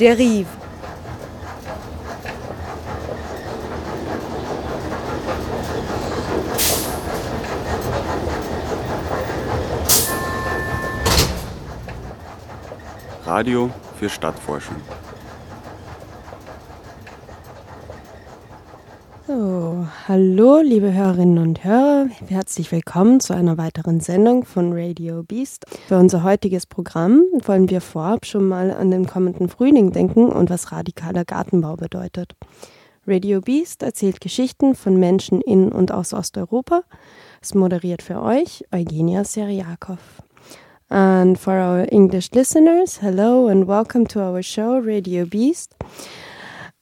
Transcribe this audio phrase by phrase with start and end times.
[0.00, 0.48] dérive.
[13.26, 14.76] Radio für Stadtforschung.
[20.08, 25.66] Hallo liebe Hörerinnen und Hörer, herzlich willkommen zu einer weiteren Sendung von Radio Beast.
[25.88, 30.48] Für unser heutiges Programm wollen wir vorab schon mal an den kommenden Frühling denken und
[30.48, 32.34] was radikaler Gartenbau bedeutet.
[33.06, 36.82] Radio Beast erzählt Geschichten von Menschen in und aus Osteuropa.
[37.42, 39.98] Es moderiert für euch Eugenia Seriakov.
[40.88, 45.76] And for our English listeners, hello and welcome to our show, Radio Beast.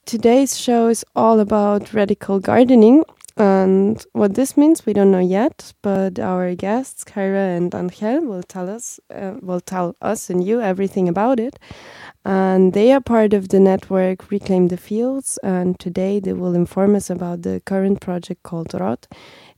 [0.09, 3.03] Today's show is all about radical gardening.
[3.37, 8.41] And what this means, we don't know yet, but our guests, Kyra and Angel, will
[8.41, 11.59] tell us, uh, will tell us and you everything about it.
[12.25, 15.37] And they are part of the network Reclaim the Fields.
[15.43, 19.07] And today they will inform us about the current project called ROD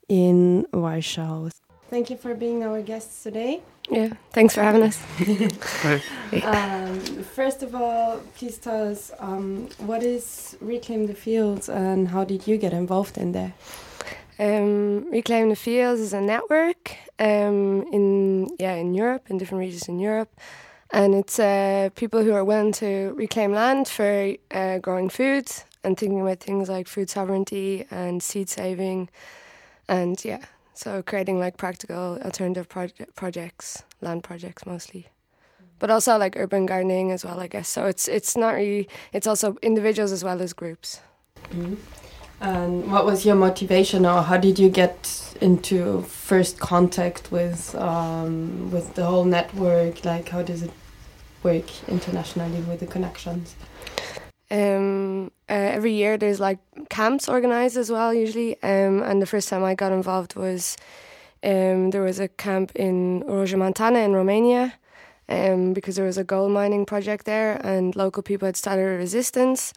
[0.09, 1.47] in Warsaw.
[1.91, 3.59] Thank you for being our guests today.
[3.89, 4.97] Yeah, thanks for having us.
[6.45, 6.97] um,
[7.35, 12.47] first of all, please tell us um, what is Reclaim the Fields and how did
[12.47, 13.53] you get involved in there?
[14.39, 19.89] Um, Reclaim the Fields is a network um, in yeah in Europe in different regions
[19.89, 20.31] in Europe,
[20.91, 25.51] and it's uh, people who are willing to reclaim land for uh, growing food
[25.83, 29.09] and thinking about things like food sovereignty and seed saving,
[29.89, 35.07] and yeah, so creating like practical alternative proje projects, land projects mostly,
[35.79, 37.67] but also like urban gardening as well, I guess.
[37.67, 41.01] So it's it's not really it's also individuals as well as groups.
[41.51, 41.77] Mm -hmm.
[42.41, 48.71] And what was your motivation, or how did you get into first contact with um,
[48.71, 50.03] with the whole network?
[50.03, 50.71] Like, how does it
[51.43, 53.55] work internationally with the connections?
[54.49, 59.49] Um, uh, every year there's like camps organized as well usually um, and the first
[59.49, 60.77] time I got involved was
[61.43, 64.73] um, there was a camp in Montana in Romania
[65.27, 68.97] um, because there was a gold mining project there and local people had started a
[68.97, 69.73] resistance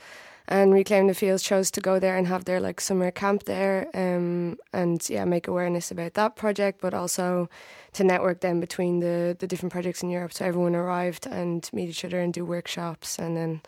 [0.46, 3.88] and Reclaim the Fields chose to go there and have their like summer camp there
[3.94, 7.48] um, and yeah make awareness about that project but also
[7.94, 10.32] to network them between the, the different projects in Europe.
[10.32, 13.62] So everyone arrived and meet each other and do workshops and then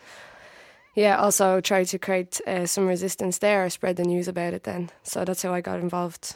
[0.97, 4.89] yeah, also try to create uh, some resistance there, spread the news about it then.
[5.03, 6.35] So that's how I got involved.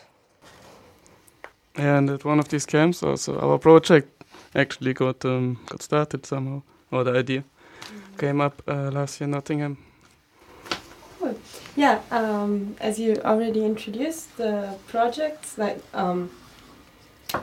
[1.75, 4.23] And at one of these camps, also our project
[4.53, 6.61] actually got um, got started somehow,
[6.91, 8.19] or the idea mm.
[8.19, 9.77] came up uh, last year in Nottingham.
[11.19, 11.39] Cool.
[11.75, 16.29] Yeah, um, as you already introduced the project, like um,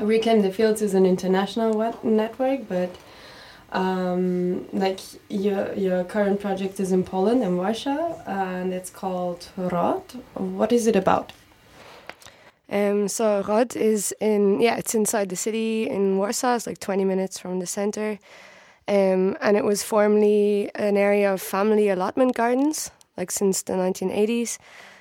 [0.01, 2.95] Reclaim the Fields is an international network, but
[3.73, 10.03] um, like your your current project is in Poland in Warsaw and it's called ROD.
[10.35, 11.33] What is it about?
[12.71, 16.57] Um, so ROD is in yeah, it's inside the city in Warsaw.
[16.57, 18.19] It's like twenty minutes from the center,
[18.87, 24.11] um, and it was formerly an area of family allotment gardens, like since the nineteen
[24.11, 24.59] eighties.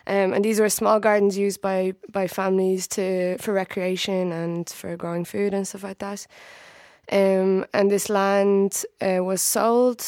[0.07, 4.95] Um, and these were small gardens used by by families to for recreation and for
[4.95, 6.25] growing food and stuff like that.
[7.11, 10.03] Um, and this land uh, was sold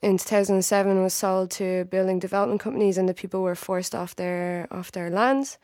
[0.00, 4.68] in 2007 was sold to building development companies and the people were forced off their
[4.70, 5.58] off their lands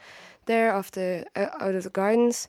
[0.46, 2.48] there off the uh, out of the gardens.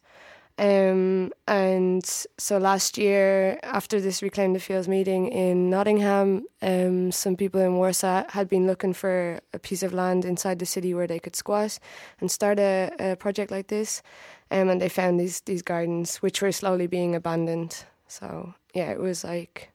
[0.58, 2.06] Um, and
[2.38, 7.76] so last year after this reclaim the fields meeting in Nottingham um, some people in
[7.76, 11.36] Warsaw had been looking for a piece of land inside the city where they could
[11.36, 11.78] squat
[12.22, 14.02] and start a, a project like this.
[14.50, 19.00] Um, and they found these these gardens which were slowly being abandoned so yeah, it
[19.00, 19.70] was like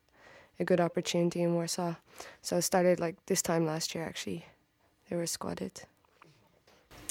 [0.59, 1.95] a good opportunity in Warsaw.
[2.43, 4.47] So I started like this time last year actually.
[5.09, 5.83] They were squatted.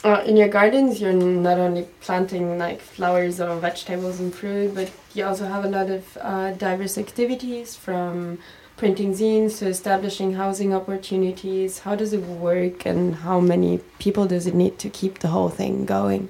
[0.01, 4.89] Uh, in your gardens, you're not only planting like flowers or vegetables and fruit, but
[5.13, 8.39] you also have a lot of uh, diverse activities from
[8.77, 11.79] printing zines to establishing housing opportunities.
[11.79, 15.49] How does it work and how many people does it need to keep the whole
[15.49, 16.29] thing going?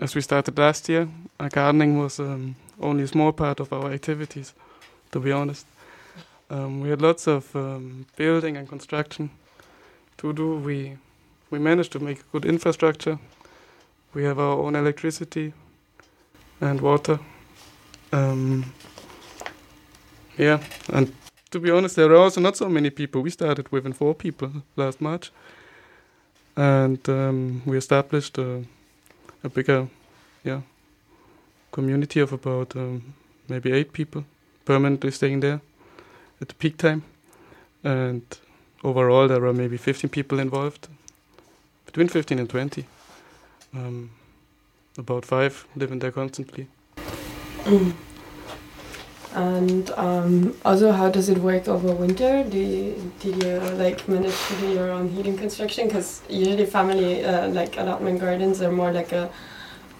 [0.00, 1.08] As we started last year,
[1.38, 4.54] our gardening was um, only a small part of our activities,
[5.12, 5.66] to be honest.
[6.50, 9.30] Um, we had lots of um, building and construction
[10.18, 10.56] to do.
[10.56, 10.96] We
[11.50, 13.18] we managed to make good infrastructure.
[14.14, 15.52] We have our own electricity
[16.60, 17.18] and water.
[18.12, 18.72] Um,
[20.36, 20.60] yeah,
[20.92, 21.12] and
[21.50, 23.22] to be honest, there are also not so many people.
[23.22, 25.30] We started within four people last March,
[26.56, 28.64] and um, we established a,
[29.44, 29.88] a bigger,
[30.44, 30.60] yeah,
[31.70, 33.14] community of about um,
[33.48, 34.24] maybe eight people
[34.64, 35.60] permanently staying there
[36.40, 37.02] at the peak time.
[37.82, 38.22] And
[38.84, 40.88] overall there are maybe 15 people involved,
[41.86, 42.84] between 15 and 20.
[43.74, 44.10] Um,
[44.98, 46.66] about five living there constantly.
[49.32, 52.42] And um, also, how does it work over winter?
[52.42, 55.86] Do you, did you like manage to do your own heating construction?
[55.86, 59.30] Because usually, family uh, like allotment gardens are more like a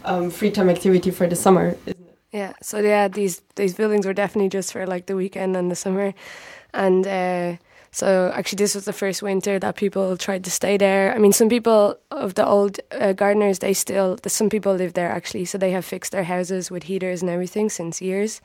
[0.05, 2.19] um, free time activity for the summer, isn't it?
[2.33, 2.53] Yeah.
[2.63, 6.15] So yeah, these these buildings were definitely just for like the weekend and the summer,
[6.73, 7.07] and.
[7.07, 7.57] Uh,
[7.93, 11.13] so actually, this was the first winter that people tried to stay there.
[11.13, 15.11] I mean, some people of the old uh, gardeners, they still, some people live there
[15.11, 18.41] actually, so they have fixed their houses with heaters and everything since years.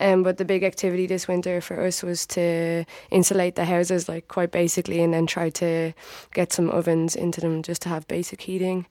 [0.00, 4.28] Um, but the big activity this winter for us was to insulate the houses, like
[4.28, 5.92] quite basically, and then try to
[6.32, 8.86] get some ovens into them just to have basic heating.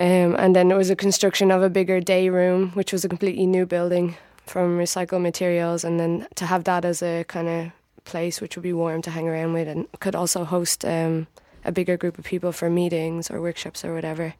[0.00, 3.08] Um, and then there was a construction of a bigger day room, which was a
[3.08, 4.16] completely new building
[4.46, 7.72] from recycled materials, and then to have that as a kind of
[8.04, 11.26] place which would be warm to hang around with, and could also host um,
[11.64, 14.34] a bigger group of people for meetings or workshops or whatever.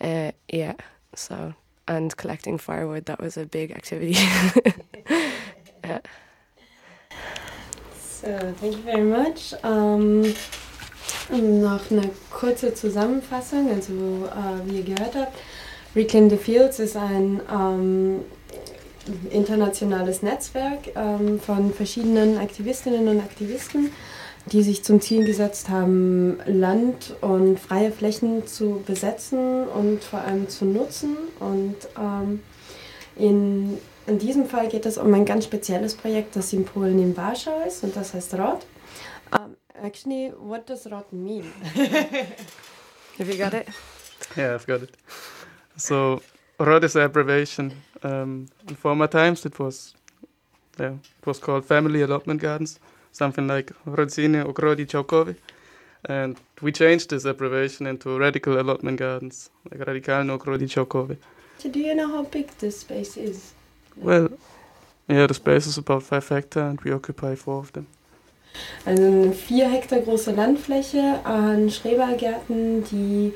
[0.00, 0.74] Uh, yeah,
[1.14, 1.54] so
[1.88, 3.06] and collecting firewood.
[3.06, 4.12] That was a big activity.
[5.84, 6.00] yeah.
[7.96, 9.54] So, thank you very much.
[9.64, 10.34] Um,
[11.30, 15.36] noch eine kurze Zusammenfassung, also uh, wie ihr gehört habt,
[15.96, 18.24] Reclaim the Fields ist ein um,
[19.30, 23.90] internationales Netzwerk um, von verschiedenen Aktivistinnen und Aktivisten,
[24.46, 30.48] die sich zum Ziel gesetzt haben, Land und freie Flächen zu besetzen und vor allem
[30.48, 31.16] zu nutzen.
[31.40, 32.40] Und ähm,
[33.16, 37.16] in, in diesem Fall geht es um ein ganz spezielles Projekt, das in Polen in
[37.16, 38.60] Warschau ist und das heißt ROT.
[39.82, 41.44] Actually, what does ROD mean?
[43.18, 43.68] Have you got it?
[44.36, 44.96] Yeah, I've got it.
[45.76, 46.22] So,
[46.58, 47.72] ROD is abbreviation.
[48.02, 49.94] Um, in former times, it was
[50.78, 52.78] yeah, it was called Family Allotment Gardens.
[53.12, 55.34] something like Rodzinne Ogrody Działkowe.
[56.04, 61.16] And we changed this abbreviation into Radical Allotment Gardens, like Radykalne Ogrody Działkowe.
[61.58, 63.52] So do you know how big this space is?
[63.96, 64.28] Well,
[65.08, 67.86] yeah, the space is about five hectares and we occupy four of them.
[68.84, 73.34] Also eine vier Hektar große Landfläche an Schrebergärten, die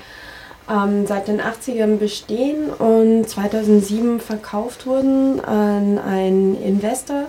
[0.71, 7.27] ähm, seit den 80ern bestehen und 2007 verkauft wurden an einen Investor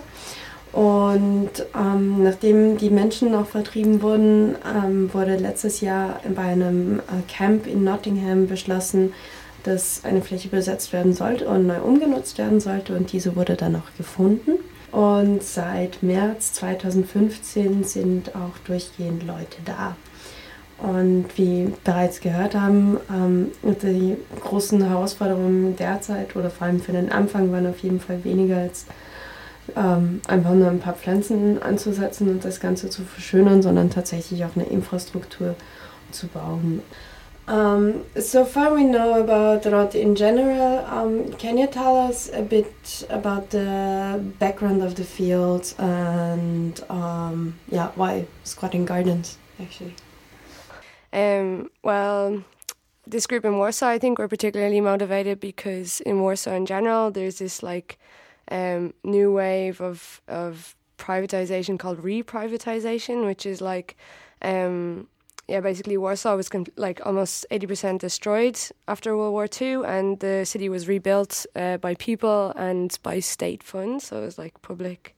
[0.74, 7.32] und ähm, nachdem die Menschen noch vertrieben wurden, ähm, wurde letztes Jahr bei einem äh,
[7.32, 9.12] Camp in Nottingham beschlossen,
[9.62, 12.96] dass eine Fläche besetzt werden sollte und neu umgenutzt werden sollte.
[12.96, 14.58] Und diese wurde dann auch gefunden.
[14.94, 19.96] Und seit März 2015 sind auch durchgehend Leute da.
[20.78, 23.50] Und wie bereits gehört haben, ähm,
[23.82, 28.58] die großen Herausforderungen derzeit oder vor allem für den Anfang waren auf jeden Fall weniger
[28.58, 28.86] als
[29.74, 34.54] ähm, einfach nur ein paar Pflanzen anzusetzen und das Ganze zu verschönern, sondern tatsächlich auch
[34.54, 35.56] eine Infrastruktur
[36.12, 36.82] zu bauen.
[37.46, 40.78] Um, so far we know about Rod in general.
[40.86, 47.58] Um, can you tell us a bit about the background of the field and um,
[47.70, 49.94] yeah, why squatting gardens actually?
[51.12, 52.42] Um, well,
[53.06, 57.38] this group in Warsaw, I think, we're particularly motivated because in Warsaw in general, there's
[57.38, 57.98] this like
[58.50, 63.96] um, new wave of of privatization called reprivatization, which is like,
[64.42, 65.08] um,
[65.48, 68.58] yeah, basically Warsaw was like almost eighty percent destroyed
[68.88, 73.62] after World War II, and the city was rebuilt uh, by people and by state
[73.62, 75.14] funds, so it was like public.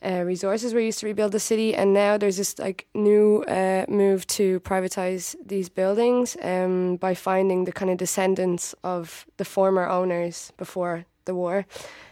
[0.00, 3.84] Uh, resources were used to rebuild the city, and now there's this like new uh,
[3.88, 9.88] move to privatize these buildings um, by finding the kind of descendants of the former
[9.88, 11.66] owners before the war.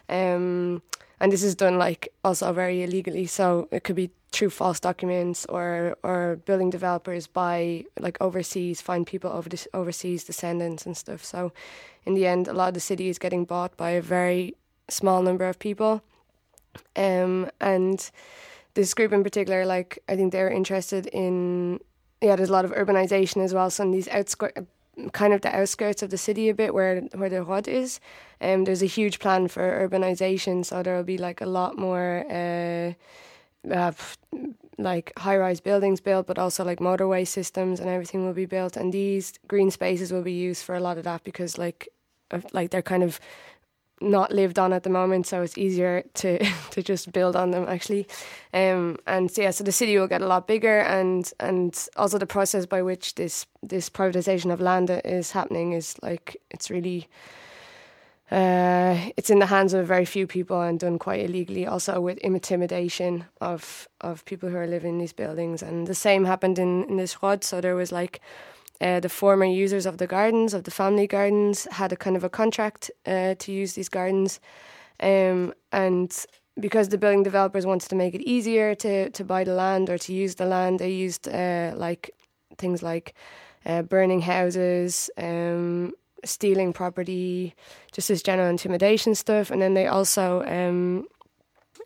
[0.09, 0.83] Um,
[1.21, 3.27] and this is done like also very illegally.
[3.27, 9.07] So it could be through false documents or or building developers buy like overseas find
[9.07, 11.25] people over this overseas descendants and stuff.
[11.25, 11.53] So
[12.05, 14.55] in the end, a lot of the city is getting bought by a very
[14.89, 16.03] small number of people.
[16.95, 18.11] Um, and
[18.75, 21.81] this group in particular, like I think they're interested in
[22.21, 23.71] yeah, there's a lot of urbanization as well.
[23.71, 24.61] So in these outskirts,
[25.13, 28.01] kind of the outskirts of the city a bit where where the Rod is.
[28.41, 32.25] Um, there's a huge plan for urbanization, so there will be like a lot more
[32.31, 32.93] uh,
[33.73, 33.93] uh,
[34.79, 38.77] like high rise buildings built, but also like motorway systems and everything will be built.
[38.77, 41.89] And these green spaces will be used for a lot of that because like
[42.53, 43.21] like they're kind of
[44.01, 46.39] not lived on at the moment, so it's easier to
[46.71, 48.07] to just build on them actually.
[48.53, 52.19] Um, and so, yeah, so the city will get a lot bigger, and and also
[52.19, 57.09] the process by which this this privatization of land is happening is like it's really
[58.31, 62.19] uh, it's in the hands of very few people and done quite illegally, also with
[62.19, 65.63] intimidation of of people who are living in these buildings.
[65.63, 67.45] And the same happened in, in this Rod.
[67.45, 68.21] So there was like
[68.81, 72.25] uh, the former users of the gardens, of the family gardens, had a kind of
[72.25, 74.41] a contract uh, to use these gardens.
[75.01, 76.13] Um, and
[76.59, 79.99] because the building developers wanted to make it easier to, to buy the land or
[79.99, 82.11] to use the land, they used uh, like
[82.59, 83.15] things like
[83.67, 85.93] uh, burning houses, um,
[86.25, 87.55] stealing property,
[87.93, 89.51] just this general intimidation stuff.
[89.51, 91.07] And then they also um,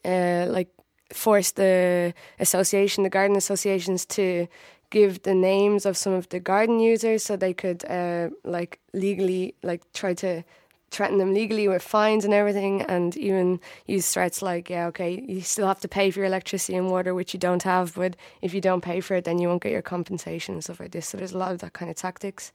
[0.04, 0.68] uh, like
[1.12, 4.46] forced the association, the garden associations, to
[4.90, 9.54] give the names of some of the garden users so they could uh, like legally
[9.62, 10.42] like try to
[10.90, 15.40] threaten them legally with fines and everything and even use threats like yeah okay you
[15.40, 18.52] still have to pay for your electricity and water which you don't have but if
[18.52, 21.08] you don't pay for it then you won't get your compensation and stuff like this.
[21.08, 22.52] So there's a lot of that kind of tactics.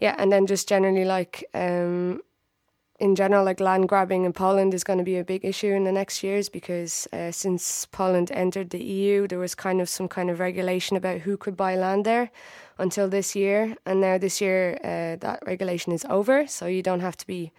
[0.00, 2.20] Yeah, and then just generally like um,
[2.98, 5.84] in general, like land grabbing in Poland is going to be a big issue in
[5.84, 10.08] the next years because uh, since Poland entered the EU, there was kind of some
[10.08, 12.30] kind of regulation about who could buy land there
[12.76, 17.00] until this year, and now this year uh, that regulation is over, so you don't
[17.00, 17.52] have to be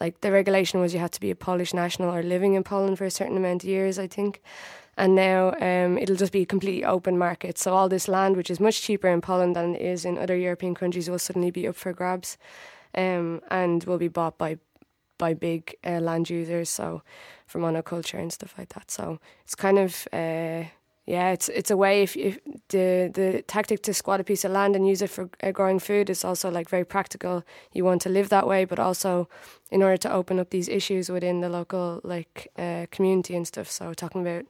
[0.00, 2.98] like the regulation was you had to be a Polish national or living in Poland
[2.98, 4.42] for a certain amount of years, I think.
[4.98, 7.58] And now um, it'll just be a completely open market.
[7.58, 10.36] So all this land, which is much cheaper in Poland than it is in other
[10.36, 12.36] European countries, will suddenly be up for grabs,
[12.94, 14.58] um, and will be bought by
[15.18, 17.02] by big uh, land users, so
[17.46, 18.90] for monoculture and stuff like that.
[18.90, 20.64] So it's kind of uh,
[21.06, 24.50] yeah, it's it's a way if, if the the tactic to squat a piece of
[24.50, 27.44] land and use it for uh, growing food is also like very practical.
[27.72, 29.28] You want to live that way, but also
[29.70, 33.70] in order to open up these issues within the local like uh, community and stuff.
[33.70, 34.46] So talking about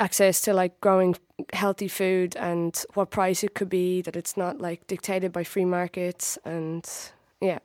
[0.00, 1.16] access to like growing
[1.52, 5.66] healthy food and what price it could be, that it's not like dictated by free
[5.66, 6.88] markets, and
[7.40, 7.58] yeah,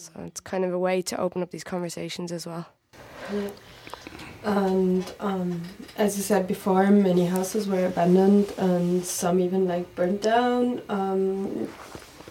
[0.00, 2.66] so it's kind of a way to open up these conversations as well.
[3.32, 3.50] Yeah.
[4.42, 5.62] And um,
[5.98, 10.80] as you said before, many houses were abandoned and some even like burnt down.
[10.88, 11.68] Um,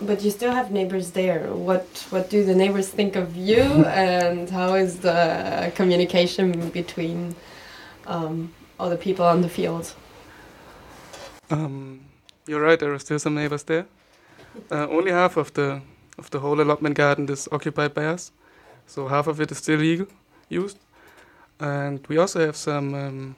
[0.01, 1.53] but you still have neighbors there.
[1.53, 7.35] What what do the neighbors think of you, and how is the communication between
[8.07, 9.93] um, all the people on the field?
[11.51, 12.01] Um,
[12.47, 12.79] you're right.
[12.79, 13.85] There are still some neighbors there.
[14.71, 15.81] Uh, only half of the
[16.19, 18.31] of the whole allotment garden is occupied by us,
[18.87, 20.07] so half of it is still legal
[20.49, 20.77] used.
[21.59, 23.35] And we also have some um,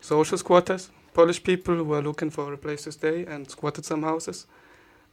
[0.00, 4.02] social squatters, Polish people who are looking for a place to stay and squatted some
[4.02, 4.46] houses.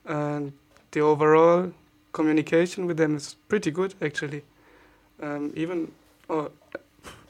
[0.06, 0.54] And
[0.92, 1.72] the overall
[2.12, 4.44] communication with them is pretty good, actually.
[5.22, 5.92] Um, even
[6.28, 6.52] or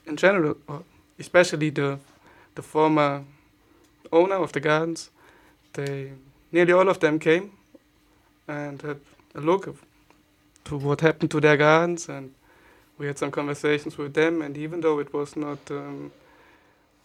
[0.06, 0.84] in general, or
[1.20, 2.00] especially the
[2.56, 3.24] the former
[4.12, 5.12] owner of the gardens,
[5.74, 6.12] they
[6.52, 7.52] nearly all of them came
[8.48, 9.00] and had
[9.42, 9.76] look
[10.66, 12.34] to what happened to their gardens and
[12.98, 16.12] we had some conversations with them, and even though it was not um,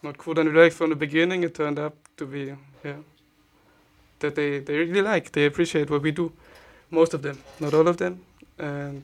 [0.03, 3.01] not cool and relaxed from the beginning, it turned out to be yeah
[4.19, 6.31] that they they really like, they appreciate what we do,
[6.91, 8.21] most of them, not all of them,
[8.57, 9.03] and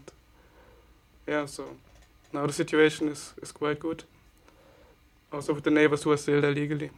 [1.27, 1.63] yeah, so
[2.34, 4.03] now the situation is is quite good.
[5.34, 6.91] Also with the neighbors who are still there legally,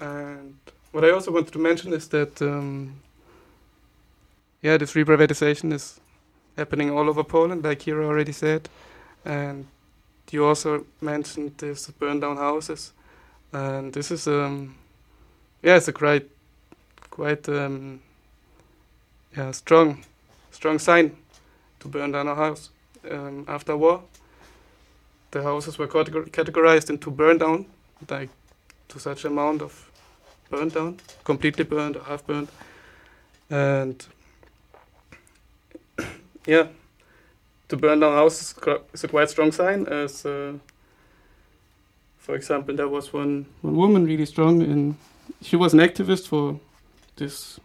[0.00, 0.56] and
[0.92, 2.94] what I also wanted to mention is that um,
[4.62, 6.00] yeah, this reprivatization is
[6.56, 8.68] happening all over Poland, like Kira already said.
[9.24, 9.66] And
[10.30, 12.92] you also mentioned this burn down houses,
[13.52, 14.74] and this is um,
[15.62, 16.28] yeah, it's a quite
[17.10, 18.00] quite um,
[19.36, 20.04] yeah strong
[20.50, 21.16] strong sign
[21.80, 22.70] to burn down a house
[23.10, 24.02] um, after war.
[25.32, 27.66] The houses were categorized into burn down,
[28.08, 28.30] like
[28.88, 29.90] to such amount of
[30.50, 32.48] burned down, completely burned or half burned,
[33.50, 34.06] and
[36.46, 36.66] yeah,
[37.68, 38.54] to burn down houses
[38.92, 39.86] is a quite strong sign.
[39.86, 40.54] As uh,
[42.18, 44.94] for example, there was one one woman really strong, and
[45.40, 46.60] she was an activist for
[47.16, 47.60] this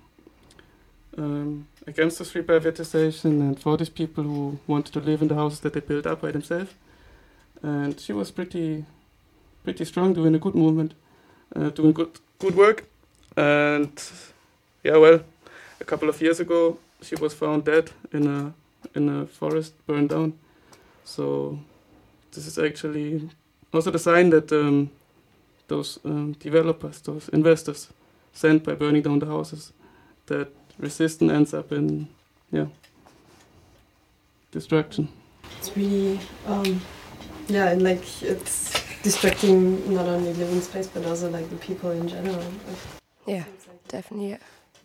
[1.18, 5.60] um, against this privatization and for these people who wanted to live in the houses
[5.62, 6.74] that they built up by themselves.
[7.62, 8.86] And she was pretty
[9.64, 10.94] pretty strong, doing a good movement,
[11.56, 12.86] uh, doing good good work.
[13.36, 13.92] And
[14.84, 15.22] yeah, well,
[15.80, 18.54] a couple of years ago, she was found dead in a
[18.96, 20.34] in a forest burned down.
[21.04, 21.60] So
[22.32, 23.30] this is actually
[23.74, 24.90] also the sign that um,
[25.68, 27.90] those um, developers, those investors,
[28.34, 29.74] sent by burning down the houses,
[30.28, 32.08] that resistance ends up in
[32.52, 32.68] yeah
[34.52, 35.10] destruction.
[35.58, 36.82] It's really um,
[37.48, 42.08] yeah, and like it's destructing not only living space but also like the people in
[42.08, 42.44] general.
[43.26, 43.44] Yeah,
[43.88, 44.30] definitely.
[44.32, 44.38] Yeah.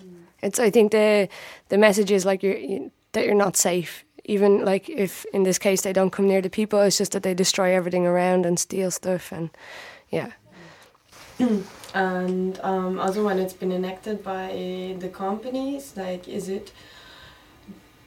[0.02, 0.22] Mm.
[0.42, 1.28] It's I think the
[1.68, 2.56] the message is like you're.
[2.56, 6.40] You, that you're not safe even like if in this case they don't come near
[6.40, 9.50] the people, it's just that they destroy everything around and steal stuff and
[10.10, 10.32] yeah.
[11.94, 16.72] and um, also when it's been enacted by the companies, like is it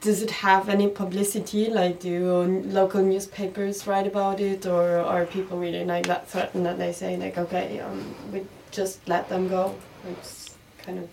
[0.02, 1.68] does it have any publicity?
[1.68, 6.78] Like, do local newspapers write about it, or are people really like that threatened that
[6.78, 9.74] they say like, okay, um, we just let them go?
[10.08, 11.10] It's kind of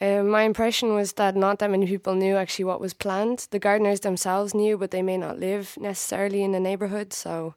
[0.00, 3.46] um, my impression was that not that many people knew actually what was planned.
[3.50, 7.12] The gardeners themselves knew, but they may not live necessarily in the neighborhood.
[7.14, 7.54] So,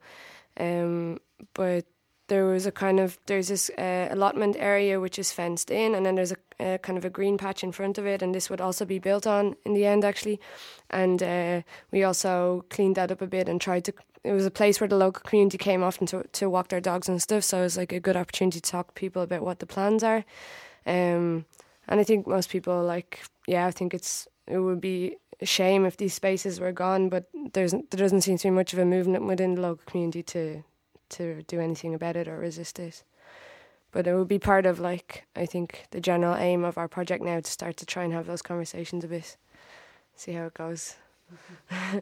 [0.57, 1.19] um,
[1.53, 1.85] but
[2.29, 6.05] there was a kind of there's this uh, allotment area which is fenced in, and
[6.05, 8.49] then there's a, a, kind of a green patch in front of it, and this
[8.49, 10.39] would also be built on in the end actually.
[10.89, 13.93] And uh, we also cleaned that up a bit and tried to.
[14.23, 17.09] It was a place where the local community came often to to walk their dogs
[17.09, 19.59] and stuff, so it was like a good opportunity to talk to people about what
[19.59, 20.23] the plans are.
[20.85, 21.45] Um,
[21.89, 25.85] and I think most people like, yeah, I think it's it would be a shame
[25.85, 28.85] if these spaces were gone, but there's there doesn't seem to be much of a
[28.85, 30.63] movement within the local community to
[31.09, 33.03] to do anything about it or resist it.
[33.91, 37.23] But it would be part of like I think the general aim of our project
[37.23, 39.35] now to start to try and have those conversations a bit,
[40.15, 40.95] see how it goes.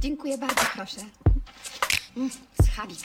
[0.00, 1.00] Dziękuję bardzo, proszę.
[2.16, 2.30] Mm,
[2.62, 2.98] schabik.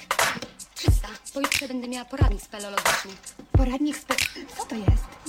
[0.80, 1.08] 300.
[1.34, 3.12] Pojutrze będę miała poradnik speleologiczny.
[3.52, 4.16] Poradnik spe...
[4.58, 5.29] Co to jest?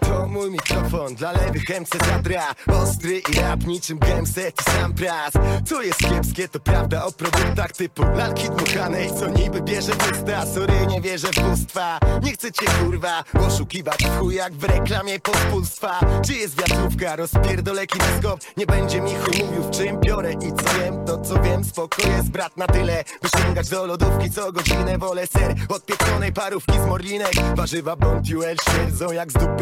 [0.00, 2.54] To mój mikrofon dla lewych MC zadra.
[2.82, 5.32] Ostry i rap niczym Gemset i sam pras.
[5.66, 10.86] Co jest kiepskie to prawda o produktach typu lalki dmuchanej Co niby bierze pusta, sorry
[10.86, 11.98] nie wierzę w bóstwa.
[12.22, 16.00] Nie chcę cię kurwa oszukiwać w chuj jak w reklamie pospólstwa.
[16.26, 20.78] Czy jest wiatrówka, rozpierdolę kineskop Nie będzie mi chuj mówił w czym biorę i co
[20.78, 24.98] wiem To co wiem, spoko jest brat na tyle By sięgać do lodówki co godzinę.
[24.98, 27.32] Wolę ser od pieczonej parówki z morlinek.
[27.54, 29.59] Warzywa bonduel śmierdzą jak z dupy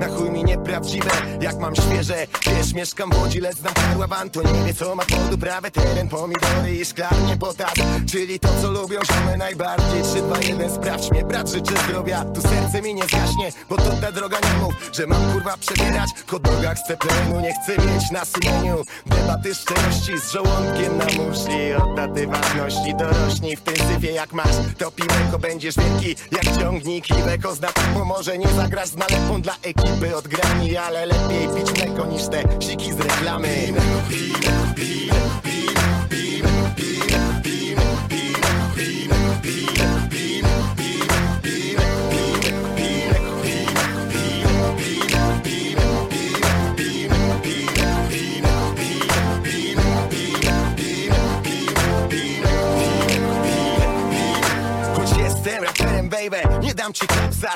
[0.00, 4.30] Na chuj mi nieprawdziwe, jak mam świeże Wiesz, mieszkam w Łodzi, lecz znam karła van
[4.30, 7.74] To nie wie co ma pod prawe teren Pomidory i szklarnie potas
[8.10, 10.02] Czyli to co lubią ziomy najbardziej.
[10.02, 12.24] 3, 2, 1, sprawdź mnie, brat życzę zdrowia.
[12.24, 16.10] Tu serce mi nie zgaśnie, bo to ta droga nie mów Że mam kurwa przebierać.
[16.26, 18.84] Po drogach z CPN-u Nie chcę mieć na sumieniu.
[19.06, 21.74] Debaty szczerości Z żołądkiem na muszli.
[21.74, 24.56] Od daty ważności dorośnij w tym syfie jak masz.
[24.78, 27.10] To piłeko będziesz wielki jak ciągnik.
[27.10, 28.96] I leko zna bo może nie zagrasz z
[29.26, 33.72] nalepą dla ekipy od grani Ale lepiej pić mleko niż te siki z reklamy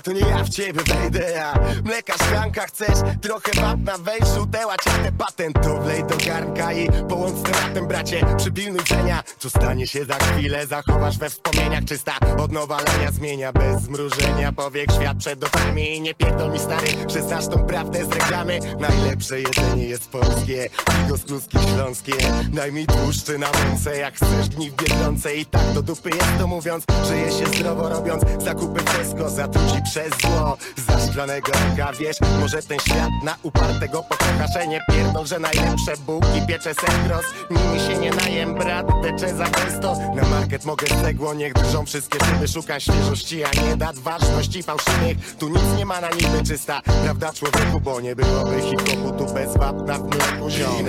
[0.03, 2.99] to nie ja w ciebie wejdę A mleka szklanka chcesz?
[3.21, 7.43] Trochę wap na wejściu Teła cię te patent To wlej do garnka i połącz z
[7.43, 13.11] tematem, bracie Przypilnuj cenia, co stanie się za chwilę Zachowasz we wspomnieniach czysta Od nowalenia
[13.11, 15.97] zmienia bez zmrużenia Powiek świat przed oczami.
[15.97, 18.59] I nie pierdol mi stary, że tą prawdę z reklamy.
[18.81, 22.13] Najlepsze jedzenie jest polskie Figo z kluski śląskie.
[22.53, 25.35] Daj mi tłuszczy na mące Jak chcesz gnij w Biedronce.
[25.35, 30.13] I tak do dupy jest to mówiąc Żyje się zdrowo robiąc zakupy Tesco Zatruci przez
[30.23, 30.57] zło
[30.89, 35.97] Za szklanego oka wiesz Może ten świat na upartego pokocha Że nie pierdol, że najlepsze
[36.07, 39.97] bułki piecze sekros Nimi się nie najem brat Tecze za gęsto.
[40.15, 42.49] Na market mogę cegło Niech drżą wszystkie szyby.
[42.49, 45.37] Szukam świeżości, a nie dat ważności fałszywych.
[45.39, 49.57] Tu nic nie ma na niby czysta Prawda człowieku, bo nie byłoby hip-hopu Tu bez
[49.57, 50.87] wapna w mleku ziom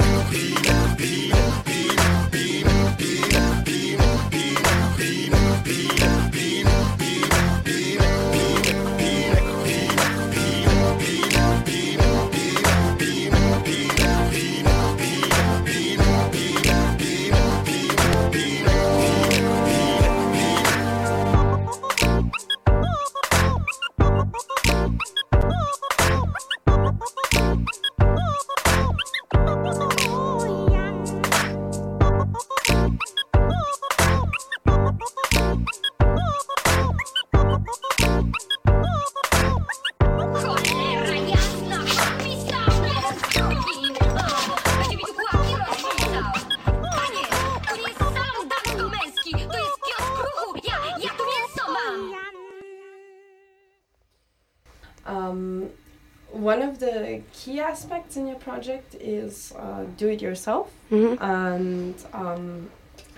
[56.61, 60.71] one of the key aspects in your project is uh, do it yourself.
[60.91, 62.69] And um,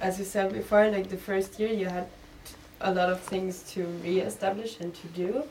[0.01, 2.07] as you said before, like the first year, you had
[2.81, 5.43] a lot of things to re-establish and to do.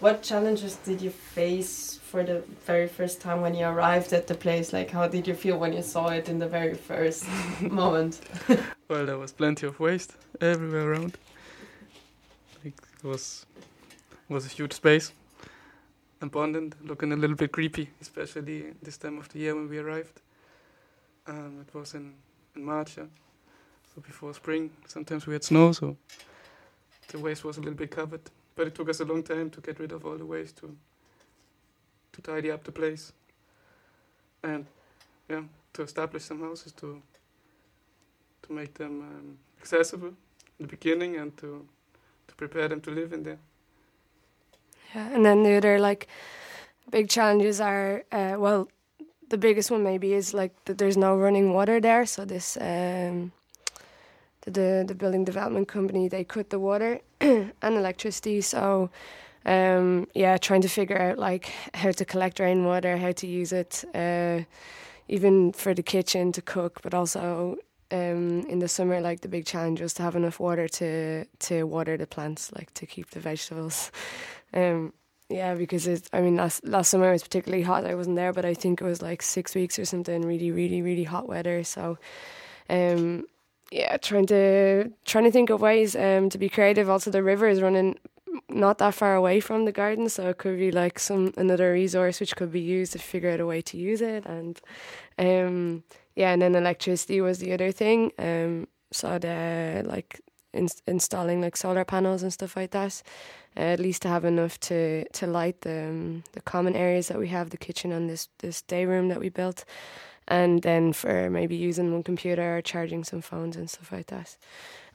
[0.00, 4.34] what challenges did you face for the very first time when you arrived at the
[4.34, 4.72] place?
[4.72, 7.24] Like, how did you feel when you saw it in the very first
[7.60, 8.20] moment?
[8.88, 11.12] Well, there was plenty of waste everywhere around.
[12.62, 13.46] Like, it was
[14.28, 15.12] was a huge space,
[16.22, 20.20] abundant, looking a little bit creepy, especially this time of the year when we arrived.
[21.26, 22.14] Um, it was in
[22.56, 23.04] in March, yeah.
[23.94, 24.70] so before spring.
[24.86, 25.96] Sometimes we had snow, so
[27.08, 28.20] the waste was a little bit covered.
[28.54, 30.76] But it took us a long time to get rid of all the waste to
[32.12, 33.12] to tidy up the place,
[34.42, 34.66] and
[35.28, 37.02] yeah, to establish some houses to
[38.42, 40.08] to make them um, accessible
[40.58, 41.66] in the beginning and to
[42.28, 43.38] to prepare them to live in there.
[44.94, 46.08] Yeah, and then the other like
[46.90, 48.68] big challenges are uh, well,
[49.28, 52.06] the biggest one maybe is like that there's no running water there.
[52.06, 53.32] So this um,
[54.42, 58.40] the, the building development company they cut the water and electricity.
[58.42, 58.90] So
[59.44, 63.84] um, yeah, trying to figure out like how to collect rainwater, how to use it,
[63.94, 64.42] uh,
[65.08, 67.56] even for the kitchen to cook, but also.
[67.90, 71.64] Um, in the summer, like the big challenge was to have enough water to to
[71.64, 73.90] water the plants, like to keep the vegetables.
[74.54, 74.92] Um,
[75.28, 77.86] yeah, because it, I mean, last last summer was particularly hot.
[77.86, 80.22] I wasn't there, but I think it was like six weeks or something.
[80.22, 81.64] Really, really, really hot weather.
[81.64, 81.98] So,
[82.68, 83.24] um,
[83.70, 86.90] yeah, trying to trying to think of ways um to be creative.
[86.90, 87.96] Also, the river is running
[88.48, 92.20] not that far away from the garden, so it could be like some another resource
[92.20, 94.26] which could be used to figure out a way to use it.
[94.26, 94.60] And
[95.18, 95.84] um,
[96.14, 98.12] yeah, and then electricity was the other thing.
[98.18, 100.20] Um, so the like
[100.52, 104.58] in, installing like solar panels and stuff like that uh, at least to have enough
[104.60, 108.28] to to light the um, the common areas that we have, the kitchen and this
[108.38, 109.64] this day room that we built,
[110.28, 114.36] and then for maybe using one computer or charging some phones and stuff like that.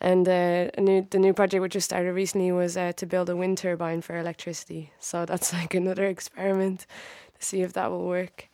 [0.02, 3.36] And uh, new the new project which just started recently was uh, to build a
[3.36, 4.92] wind turbine for electricity.
[5.00, 6.86] So that's like another experiment
[7.40, 8.50] to see if that will work.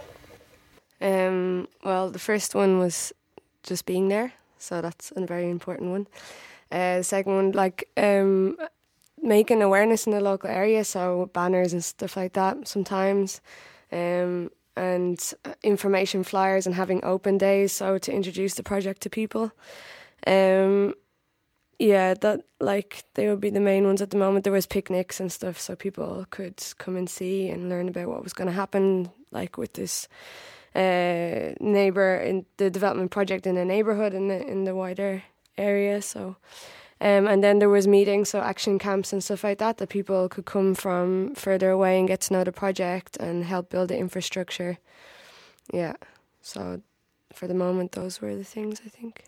[1.02, 3.12] Um, well, the first one was
[3.64, 6.08] just being there, so that's a very important one.
[6.72, 8.58] Uh, second one, like um,
[9.22, 13.42] making awareness in the local area, so banners and stuff like that sometimes,
[13.92, 19.10] um, and uh, information flyers and having open days, so to introduce the project to
[19.10, 19.52] people.
[20.26, 20.94] Um,
[21.78, 24.44] yeah, that like they would be the main ones at the moment.
[24.44, 28.24] There was picnics and stuff, so people could come and see and learn about what
[28.24, 30.08] was going to happen, like with this
[30.76, 35.24] uh, neighbor in the development project in the neighborhood in the in the wider
[35.58, 36.02] area.
[36.02, 36.38] So,
[37.02, 40.30] um, and then there was meetings, so action camps and stuff like that, that people
[40.30, 43.98] could come from further away and get to know the project and help build the
[43.98, 44.78] infrastructure.
[45.74, 45.96] Yeah.
[46.42, 46.82] So,
[47.34, 49.24] for the moment, those were the things I think.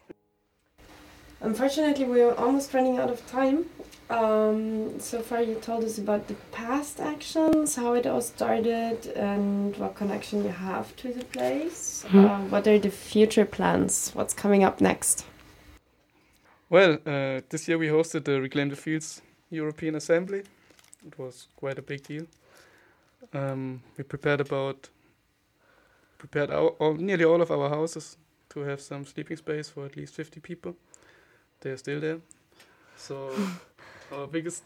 [1.43, 3.65] Unfortunately, we're almost running out of time.
[4.09, 9.75] Um, so far, you told us about the past actions, how it all started, and
[9.75, 12.05] what connection you have to the place.
[12.07, 12.25] Mhm.
[12.25, 14.11] Uh, what are the future plans?
[14.13, 15.25] What's coming up next?
[16.69, 20.43] Well, uh, this year we hosted the Reclaim the Fields European Assembly.
[21.05, 22.25] It was quite a big deal.
[23.33, 24.89] Um, we prepared about
[26.17, 28.17] prepared our, all, nearly all of our houses
[28.49, 30.75] to have some sleeping space for at least 50 people.
[31.63, 32.19] They are still there.
[32.97, 33.31] So
[34.11, 34.63] our biggest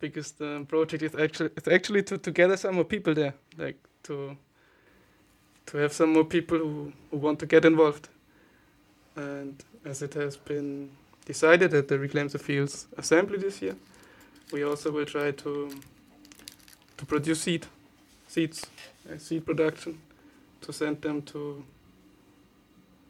[0.00, 3.76] because the project is actually it's actually to, to gather some more people there, like
[4.04, 4.36] to
[5.66, 8.08] to have some more people who, who want to get involved.
[9.16, 10.90] And as it has been
[11.26, 13.76] decided that the Reclaim the Fields assembly this year,
[14.50, 15.70] we also will try to
[16.96, 17.66] to produce seed
[18.28, 18.66] seeds,
[19.10, 20.00] uh, seed production,
[20.62, 21.62] to send them to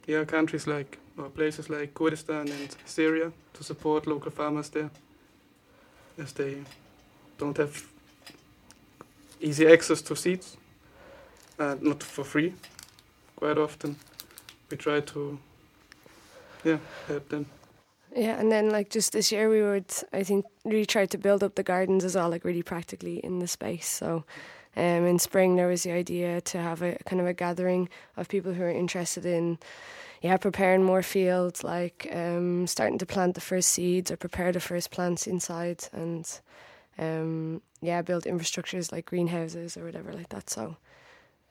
[0.05, 0.99] yeah countries like
[1.35, 4.89] places like Kurdistan and Syria to support local farmers there,
[6.17, 6.57] as they
[7.37, 7.83] don't have
[9.39, 10.57] easy access to seeds,
[11.59, 12.53] and not for free.
[13.35, 13.95] Quite often,
[14.69, 15.37] we try to
[16.63, 17.45] yeah help them.
[18.15, 21.43] Yeah, and then like just this year we would I think really try to build
[21.43, 23.87] up the gardens as well, like really practically in the space.
[23.87, 24.23] So
[24.75, 28.27] um, in spring there was the idea to have a kind of a gathering of
[28.27, 29.57] people who are interested in
[30.23, 34.61] yeah, preparing more fields, like um, starting to plant the first seeds or prepare the
[34.61, 36.39] first plants inside and
[36.97, 40.49] um, yeah, build infrastructures like greenhouses or whatever like that.
[40.49, 40.77] So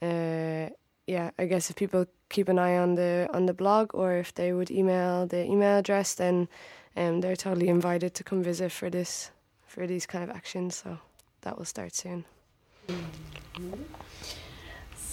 [0.00, 0.70] uh,
[1.06, 4.32] yeah, I guess if people keep an eye on the on the blog or if
[4.32, 6.48] they would email the email address, then
[6.96, 9.30] um, they're totally invited to come visit for this
[9.66, 10.76] for these kind of actions.
[10.76, 10.98] So
[11.42, 12.24] that will start soon.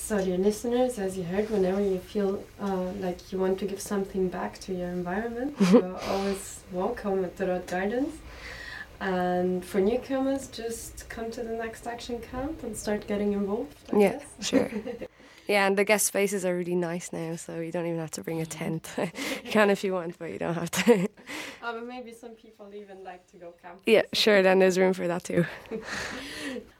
[0.10, 3.80] So, dear listeners, as you heard, whenever you feel uh, like you want to give
[3.80, 8.16] something back to your environment, you're always welcome at the Road Gardens.
[9.00, 13.78] And for newcomers, just come to the next action camp and start getting involved.
[13.94, 14.48] I Yeah, guess.
[14.50, 14.72] sure.
[15.48, 18.24] Yeah, and the guest spaces are really nice now, so you don't even have to
[18.24, 18.90] bring a tent.
[18.98, 21.08] you can if you want, but you don't have to.
[21.70, 23.94] Oh, but maybe some people even like to go camping.
[23.94, 25.46] yeah, sure, then there's room for that too.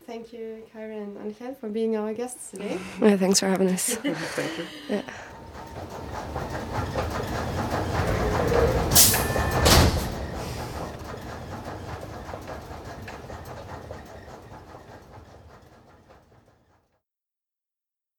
[0.08, 2.80] Thank you, Karen and Angel, for being our guests today.
[3.00, 3.94] Yeah, thanks for having us.
[3.96, 4.66] Thank you.
[4.90, 5.02] Yeah.